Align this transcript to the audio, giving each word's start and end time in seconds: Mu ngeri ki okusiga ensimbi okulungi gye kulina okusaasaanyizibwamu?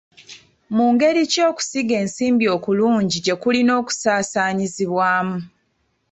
Mu 0.75 0.85
ngeri 0.93 1.21
ki 1.31 1.39
okusiga 1.49 1.93
ensimbi 2.03 2.45
okulungi 2.55 3.17
gye 3.25 3.35
kulina 3.41 3.71
okusaasaanyizibwamu? 3.81 5.37